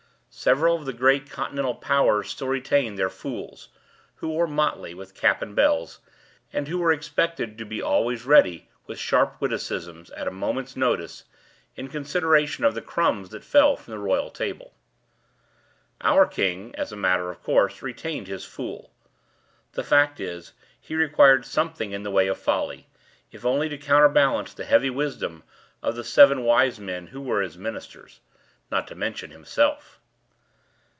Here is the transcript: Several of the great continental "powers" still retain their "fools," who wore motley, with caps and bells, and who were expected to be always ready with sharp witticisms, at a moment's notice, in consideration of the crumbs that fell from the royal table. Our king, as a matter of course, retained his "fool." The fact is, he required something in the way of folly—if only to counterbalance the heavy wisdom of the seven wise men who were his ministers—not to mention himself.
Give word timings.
Several 0.33 0.77
of 0.77 0.85
the 0.85 0.93
great 0.93 1.29
continental 1.29 1.75
"powers" 1.75 2.29
still 2.29 2.47
retain 2.47 2.95
their 2.95 3.09
"fools," 3.09 3.67
who 4.15 4.29
wore 4.29 4.47
motley, 4.47 4.93
with 4.93 5.13
caps 5.13 5.41
and 5.41 5.53
bells, 5.53 5.99
and 6.53 6.69
who 6.69 6.77
were 6.79 6.93
expected 6.93 7.57
to 7.57 7.65
be 7.65 7.81
always 7.81 8.25
ready 8.25 8.69
with 8.87 8.97
sharp 8.97 9.41
witticisms, 9.41 10.09
at 10.11 10.29
a 10.29 10.31
moment's 10.31 10.77
notice, 10.77 11.25
in 11.75 11.89
consideration 11.89 12.63
of 12.63 12.73
the 12.75 12.81
crumbs 12.81 13.27
that 13.31 13.43
fell 13.43 13.75
from 13.75 13.91
the 13.91 13.99
royal 13.99 14.29
table. 14.29 14.73
Our 15.99 16.25
king, 16.25 16.73
as 16.77 16.93
a 16.93 16.95
matter 16.95 17.29
of 17.29 17.43
course, 17.43 17.81
retained 17.81 18.27
his 18.29 18.45
"fool." 18.45 18.93
The 19.73 19.83
fact 19.83 20.21
is, 20.21 20.53
he 20.79 20.95
required 20.95 21.43
something 21.45 21.91
in 21.91 22.03
the 22.03 22.09
way 22.11 22.27
of 22.27 22.37
folly—if 22.37 23.45
only 23.45 23.67
to 23.67 23.77
counterbalance 23.77 24.53
the 24.53 24.63
heavy 24.63 24.89
wisdom 24.89 25.43
of 25.83 25.97
the 25.97 26.05
seven 26.05 26.45
wise 26.45 26.79
men 26.79 27.07
who 27.07 27.19
were 27.19 27.41
his 27.41 27.57
ministers—not 27.57 28.87
to 28.87 28.95
mention 28.95 29.31
himself. 29.31 29.97